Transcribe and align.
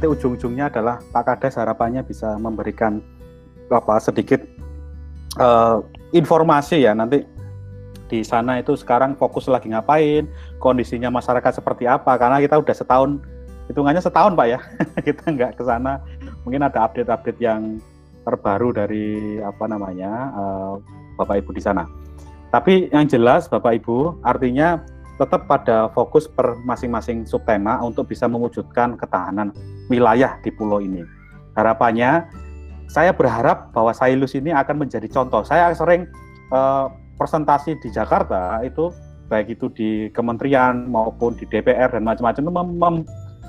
nanti 0.00 0.16
ujung-ujungnya 0.16 0.72
adalah 0.72 0.96
Pak 1.12 1.28
Kades 1.28 1.60
harapannya 1.60 2.00
bisa 2.00 2.32
memberikan 2.40 3.04
apa 3.68 4.00
sedikit 4.00 4.40
uh, 5.36 5.84
informasi 6.16 6.88
ya. 6.88 6.96
Nanti 6.96 7.20
di 8.08 8.24
sana 8.24 8.56
itu 8.56 8.72
sekarang 8.80 9.12
fokus 9.20 9.44
lagi 9.44 9.68
ngapain, 9.68 10.24
kondisinya 10.56 11.12
masyarakat 11.12 11.60
seperti 11.60 11.84
apa, 11.84 12.16
karena 12.16 12.40
kita 12.40 12.56
udah 12.56 12.72
setahun, 12.72 13.20
hitungannya 13.68 14.00
setahun 14.00 14.32
Pak 14.40 14.46
ya, 14.48 14.64
kita 15.12 15.36
nggak 15.36 15.60
ke 15.60 15.68
sana, 15.68 16.00
mungkin 16.48 16.64
ada 16.64 16.80
update-update 16.88 17.36
yang 17.36 17.76
terbaru 18.24 18.72
dari 18.72 19.36
apa 19.44 19.68
namanya 19.68 20.32
uh, 20.32 20.72
Bapak 21.20 21.44
Ibu 21.44 21.52
di 21.52 21.60
sana. 21.60 21.84
Tapi 22.48 22.88
yang 22.88 23.04
jelas 23.04 23.52
Bapak 23.52 23.84
Ibu, 23.84 24.24
artinya 24.24 24.80
tetap 25.20 25.44
pada 25.44 25.92
fokus 25.92 26.24
per 26.24 26.56
masing-masing 26.64 27.28
subtema 27.28 27.76
untuk 27.84 28.08
bisa 28.08 28.24
mewujudkan 28.24 28.96
ketahanan 28.96 29.52
wilayah 29.92 30.40
di 30.40 30.48
pulau 30.48 30.80
ini. 30.80 31.04
Harapannya, 31.52 32.24
saya 32.88 33.12
berharap 33.12 33.68
bahwa 33.76 33.92
Sailus 33.92 34.32
ini 34.32 34.48
akan 34.50 34.88
menjadi 34.88 35.04
contoh. 35.12 35.44
Saya 35.44 35.68
sering 35.76 36.08
uh, 36.48 36.88
presentasi 37.20 37.76
di 37.84 37.92
Jakarta 37.92 38.64
itu 38.64 38.88
baik 39.28 39.60
itu 39.60 39.70
di 39.70 39.90
kementerian 40.10 40.88
maupun 40.88 41.36
di 41.38 41.44
DPR 41.46 41.92
dan 41.92 42.02
macam-macam 42.02 42.42
itu 42.42 42.52
mem 42.56 42.94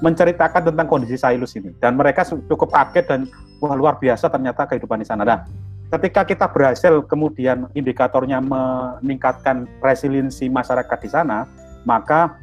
menceritakan 0.00 0.72
tentang 0.72 0.88
kondisi 0.88 1.16
Sailus 1.20 1.52
ini 1.60 1.76
dan 1.76 1.92
mereka 1.96 2.24
cukup 2.24 2.72
kaget 2.72 3.04
dan 3.04 3.20
wah 3.60 3.76
luar 3.76 4.00
biasa 4.00 4.32
ternyata 4.32 4.64
kehidupan 4.64 5.00
di 5.00 5.06
sana. 5.06 5.28
Nah, 5.28 5.44
ketika 5.90 6.22
kita 6.22 6.46
berhasil 6.46 7.02
kemudian 7.06 7.66
indikatornya 7.74 8.38
meningkatkan 8.38 9.66
resiliensi 9.82 10.46
masyarakat 10.46 10.98
di 11.02 11.10
sana, 11.10 11.50
maka 11.82 12.38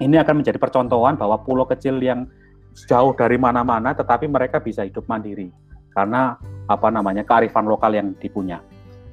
ini 0.00 0.16
akan 0.20 0.40
menjadi 0.40 0.56
percontohan 0.56 1.16
bahwa 1.16 1.40
pulau 1.44 1.68
kecil 1.68 2.00
yang 2.00 2.28
jauh 2.76 3.16
dari 3.16 3.40
mana-mana 3.40 3.96
tetapi 3.96 4.28
mereka 4.28 4.60
bisa 4.60 4.84
hidup 4.84 5.08
mandiri 5.08 5.48
karena 5.96 6.36
apa 6.68 6.92
namanya 6.92 7.24
kearifan 7.24 7.64
lokal 7.64 7.96
yang 7.96 8.12
dipunya. 8.20 8.60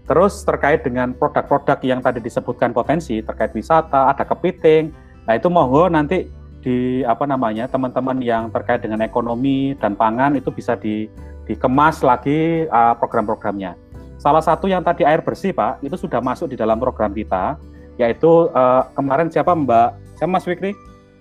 Terus 0.04 0.44
terkait 0.44 0.84
dengan 0.84 1.16
produk-produk 1.16 1.80
yang 1.80 2.04
tadi 2.04 2.20
disebutkan 2.20 2.76
potensi 2.76 3.24
terkait 3.24 3.56
wisata, 3.56 4.12
ada 4.12 4.28
kepiting. 4.28 4.92
Nah, 5.24 5.40
itu 5.40 5.48
monggo 5.48 5.88
nanti 5.88 6.28
di 6.60 7.08
apa 7.08 7.24
namanya 7.24 7.72
teman-teman 7.72 8.20
yang 8.20 8.52
terkait 8.52 8.84
dengan 8.84 9.00
ekonomi 9.00 9.80
dan 9.80 9.96
pangan 9.96 10.36
itu 10.36 10.52
bisa 10.52 10.76
di, 10.76 11.08
dikemas 11.48 12.00
lagi 12.04 12.66
uh, 12.68 12.96
program-programnya. 12.98 13.76
Salah 14.20 14.40
satu 14.40 14.72
yang 14.72 14.80
tadi 14.80 15.04
air 15.04 15.20
bersih 15.20 15.52
Pak 15.52 15.84
itu 15.84 16.00
sudah 16.00 16.24
masuk 16.24 16.52
di 16.52 16.56
dalam 16.56 16.80
program 16.80 17.12
kita, 17.12 17.60
yaitu 18.00 18.48
uh, 18.56 18.88
kemarin 18.96 19.28
siapa 19.28 19.52
Mbak, 19.52 19.90
saya 20.16 20.28
Mas 20.32 20.48
Fikri? 20.48 20.72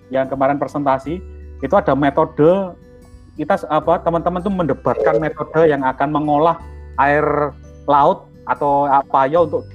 Yang 0.07 0.35
kemarin 0.35 0.55
presentasi 0.55 1.19
itu 1.63 1.75
ada 1.75 1.95
metode 1.95 2.75
kita 3.33 3.65
apa 3.65 3.97
teman-teman 4.05 4.39
tuh 4.45 4.53
mendebatkan 4.53 5.17
metode 5.17 5.65
yang 5.65 5.81
akan 5.81 6.09
mengolah 6.13 6.61
air 7.01 7.51
laut 7.89 8.29
atau 8.45 8.85
apa 8.85 9.25
ya 9.25 9.41
untuk 9.41 9.65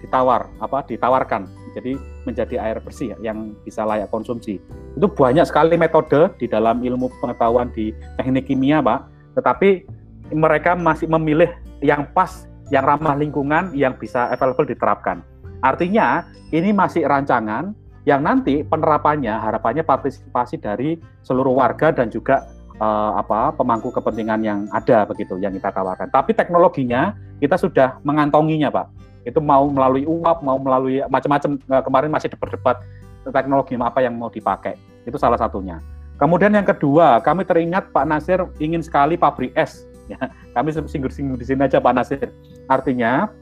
ditawar 0.00 0.46
apa 0.62 0.86
ditawarkan. 0.86 1.48
Jadi 1.70 1.94
menjadi 2.26 2.58
air 2.58 2.78
bersih 2.82 3.14
yang 3.22 3.54
bisa 3.62 3.86
layak 3.86 4.10
konsumsi. 4.10 4.58
Itu 4.94 5.06
banyak 5.06 5.46
sekali 5.46 5.78
metode 5.78 6.34
di 6.38 6.46
dalam 6.50 6.82
ilmu 6.82 7.10
pengetahuan 7.22 7.70
di 7.70 7.94
teknik 8.18 8.50
kimia 8.50 8.82
pak 8.82 9.06
tetapi 9.36 9.86
mereka 10.30 10.78
masih 10.78 11.10
memilih 11.10 11.50
yang 11.82 12.06
pas 12.14 12.46
yang 12.70 12.86
ramah 12.86 13.18
lingkungan 13.18 13.74
yang 13.74 13.98
bisa 13.98 14.30
available 14.30 14.66
diterapkan 14.66 15.22
artinya 15.60 16.26
ini 16.50 16.70
masih 16.70 17.06
rancangan 17.06 17.74
yang 18.08 18.24
nanti 18.24 18.64
penerapannya 18.64 19.36
harapannya 19.36 19.84
partisipasi 19.84 20.56
dari 20.56 20.96
seluruh 21.20 21.52
warga 21.52 21.92
dan 21.92 22.08
juga 22.08 22.48
uh, 22.80 23.12
apa 23.20 23.52
pemangku 23.54 23.92
kepentingan 23.92 24.40
yang 24.40 24.58
ada 24.72 25.04
begitu 25.04 25.36
yang 25.36 25.52
kita 25.52 25.70
tawarkan. 25.70 26.08
Tapi 26.08 26.32
teknologinya 26.32 27.14
kita 27.38 27.60
sudah 27.60 28.00
mengantonginya, 28.02 28.72
Pak. 28.72 28.86
Itu 29.28 29.44
mau 29.44 29.68
melalui 29.68 30.08
uap, 30.08 30.40
mau 30.40 30.56
melalui 30.56 31.04
macam-macam. 31.06 31.60
Uh, 31.68 31.82
kemarin 31.84 32.10
masih 32.10 32.32
debat-debat 32.32 32.80
teknologi 33.28 33.76
apa 33.76 34.00
yang 34.00 34.16
mau 34.16 34.32
dipakai. 34.32 34.74
Itu 35.04 35.20
salah 35.20 35.36
satunya. 35.36 35.76
Kemudian 36.20 36.52
yang 36.52 36.68
kedua, 36.68 37.24
kami 37.24 37.48
teringat 37.48 37.96
Pak 37.96 38.04
Nasir 38.04 38.44
ingin 38.60 38.84
sekali 38.84 39.16
pabrik 39.16 39.56
es. 39.56 39.88
Ya, 40.10 40.28
kami 40.52 40.74
singgung-singgung 40.74 41.40
di 41.40 41.46
sini 41.48 41.64
aja 41.64 41.80
Pak 41.80 41.94
Nasir. 41.96 42.28
Artinya 42.68 43.32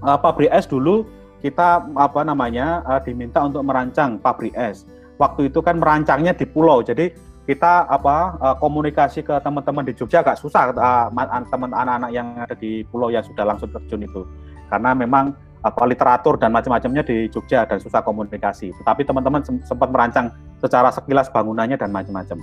uh, 0.00 0.16
pabrik 0.16 0.48
es 0.48 0.64
dulu 0.64 1.04
kita 1.44 1.84
apa 1.92 2.24
namanya 2.24 2.80
uh, 2.88 3.00
diminta 3.04 3.44
untuk 3.44 3.60
merancang 3.68 4.16
pabrik 4.16 4.56
es. 4.56 4.88
Waktu 5.20 5.52
itu 5.52 5.60
kan 5.60 5.76
merancangnya 5.76 6.32
di 6.32 6.48
pulau, 6.48 6.80
jadi 6.80 7.12
kita 7.44 7.90
apa 7.90 8.38
uh, 8.38 8.56
komunikasi 8.56 9.26
ke 9.26 9.34
teman-teman 9.42 9.82
di 9.82 9.92
Jogja 9.92 10.22
agak 10.22 10.38
susah 10.38 10.70
uh, 10.72 11.10
teman 11.50 11.74
anak-anak 11.74 12.10
yang 12.14 12.38
ada 12.38 12.54
di 12.54 12.86
pulau 12.86 13.10
yang 13.10 13.26
sudah 13.26 13.42
langsung 13.42 13.66
terjun 13.74 14.06
itu 14.06 14.22
karena 14.70 14.94
memang 14.94 15.34
apa 15.62 15.82
literatur 15.86 16.34
dan 16.38 16.50
macam-macamnya 16.50 17.06
di 17.06 17.30
Jogja 17.30 17.62
dan 17.66 17.78
susah 17.78 18.02
komunikasi. 18.02 18.74
Tetapi 18.82 19.06
teman-teman 19.06 19.42
sempat 19.62 19.88
merancang 19.94 20.34
secara 20.58 20.90
sekilas 20.90 21.30
bangunannya 21.30 21.78
dan 21.78 21.94
macam-macam. 21.94 22.38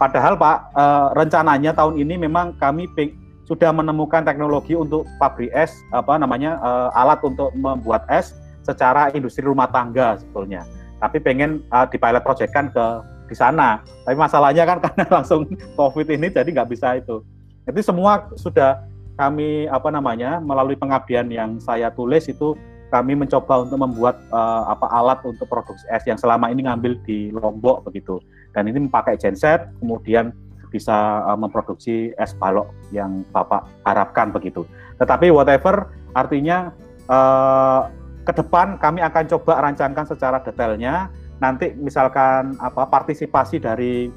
Padahal 0.00 0.34
Pak 0.34 0.56
uh, 0.74 1.08
rencananya 1.14 1.76
tahun 1.76 2.00
ini 2.00 2.18
memang 2.26 2.56
kami 2.58 2.88
sudah 3.46 3.70
menemukan 3.70 4.24
teknologi 4.24 4.72
untuk 4.72 5.04
pabrik 5.20 5.52
es 5.52 5.70
apa 5.92 6.16
namanya 6.16 6.56
uh, 6.64 6.88
alat 6.96 7.20
untuk 7.22 7.52
membuat 7.52 8.08
es 8.08 8.32
secara 8.64 9.12
industri 9.12 9.44
rumah 9.44 9.68
tangga 9.68 10.16
sebetulnya. 10.18 10.64
Tapi 10.98 11.18
pengen 11.20 11.60
uh, 11.70 11.84
dipilot 11.86 12.24
projectkan 12.24 12.72
ke 12.72 12.86
di 13.28 13.36
sana. 13.36 13.84
Tapi 14.04 14.16
masalahnya 14.16 14.64
kan 14.64 14.78
karena 14.84 15.04
langsung 15.08 15.44
COVID 15.76 16.08
ini 16.08 16.32
jadi 16.32 16.48
nggak 16.48 16.70
bisa 16.72 16.96
itu. 16.96 17.20
Jadi 17.68 17.80
semua 17.84 18.26
sudah 18.34 18.82
kami 19.16 19.68
apa 19.68 19.88
namanya 19.92 20.40
melalui 20.40 20.74
pengabdian 20.74 21.28
yang 21.28 21.60
saya 21.60 21.92
tulis 21.92 22.26
itu 22.28 22.56
kami 22.92 23.16
mencoba 23.16 23.64
untuk 23.64 23.80
membuat 23.80 24.20
uh, 24.28 24.68
apa 24.68 24.84
alat 24.92 25.24
untuk 25.24 25.48
produksi 25.48 25.88
es 25.88 26.04
yang 26.04 26.20
selama 26.20 26.52
ini 26.52 26.68
ngambil 26.68 27.00
di 27.08 27.32
Lombok 27.32 27.88
begitu. 27.88 28.20
Dan 28.52 28.68
ini 28.68 28.84
memakai 28.84 29.16
genset 29.16 29.64
kemudian 29.80 30.36
bisa 30.68 31.24
uh, 31.24 31.36
memproduksi 31.36 32.12
es 32.20 32.36
balok 32.36 32.68
yang 32.92 33.24
Bapak 33.32 33.64
harapkan 33.88 34.28
begitu. 34.28 34.68
Tetapi 35.00 35.32
whatever 35.32 35.88
artinya 36.12 36.68
uh, 37.08 37.88
ke 38.28 38.32
depan 38.36 38.76
kami 38.76 39.00
akan 39.00 39.24
coba 39.24 39.64
rancangkan 39.64 40.04
secara 40.04 40.44
detailnya 40.44 41.08
nanti 41.40 41.72
misalkan 41.74 42.54
apa 42.60 42.86
partisipasi 42.86 43.56
dari 43.56 44.12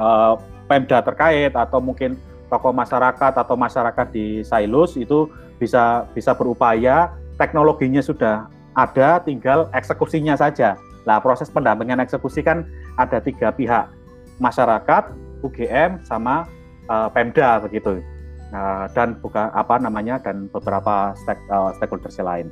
uh, 0.00 0.34
Pemda 0.66 1.04
terkait 1.04 1.52
atau 1.52 1.82
mungkin 1.82 2.16
tokoh 2.50 2.74
masyarakat 2.74 3.32
atau 3.38 3.54
masyarakat 3.54 4.06
di 4.10 4.42
Sailus 4.42 4.98
itu 4.98 5.30
bisa 5.62 6.10
bisa 6.12 6.34
berupaya 6.34 7.14
teknologinya 7.38 8.02
sudah 8.02 8.50
ada 8.74 9.22
tinggal 9.22 9.70
eksekusinya 9.72 10.34
saja. 10.34 10.74
Nah, 11.08 11.16
proses 11.22 11.48
pendampingan 11.48 12.02
eksekusi 12.04 12.44
kan 12.44 12.68
ada 13.00 13.22
tiga 13.24 13.48
pihak, 13.54 13.88
masyarakat, 14.36 15.16
UGM 15.40 16.04
sama 16.04 16.44
uh, 16.90 17.08
Pemda 17.08 17.60
begitu. 17.64 18.04
Uh, 18.50 18.90
dan 18.98 19.14
bukan 19.22 19.46
apa 19.54 19.78
namanya 19.78 20.18
dan 20.18 20.50
beberapa 20.50 21.14
stake, 21.14 21.40
uh, 21.48 21.70
stakeholders 21.78 22.18
lain. 22.18 22.50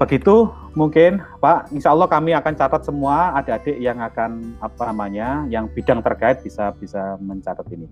Begitu 0.00 0.48
mungkin 0.72 1.20
Pak, 1.44 1.68
Insya 1.76 1.92
Allah 1.92 2.08
kami 2.08 2.32
akan 2.32 2.56
catat 2.56 2.88
semua 2.88 3.36
adik-adik 3.36 3.76
yang 3.76 4.00
akan 4.00 4.56
apa 4.64 4.88
namanya, 4.88 5.44
yang 5.52 5.68
bidang 5.68 6.00
terkait 6.00 6.40
bisa 6.40 6.72
bisa 6.80 7.20
mencatat 7.20 7.68
ini. 7.68 7.84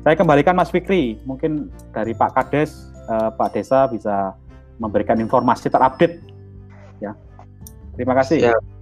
Saya 0.00 0.16
kembalikan 0.16 0.56
Mas 0.56 0.72
Fikri, 0.72 1.20
mungkin 1.28 1.68
dari 1.92 2.16
Pak 2.16 2.32
Kades, 2.32 2.88
eh, 3.04 3.30
Pak 3.36 3.52
Desa 3.52 3.84
bisa 3.84 4.32
memberikan 4.80 5.20
informasi 5.20 5.68
terupdate. 5.68 6.24
Ya, 7.04 7.12
terima 7.96 8.16
kasih. 8.16 8.48
Siap. 8.48 8.79